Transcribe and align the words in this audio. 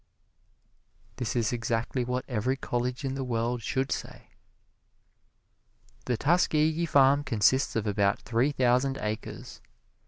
This 1.17 1.35
is 1.35 1.53
exactly 1.53 2.03
what 2.03 2.25
every 2.27 2.57
college 2.57 3.05
in 3.05 3.13
the 3.13 3.23
world 3.23 3.61
should 3.61 3.91
say. 3.91 4.29
The 6.05 6.17
Tuskegee 6.17 6.87
farm 6.87 7.23
consists 7.23 7.75
of 7.75 7.85
about 7.85 8.19
three 8.23 8.51
thousand 8.51 8.97
acres. 8.99 9.61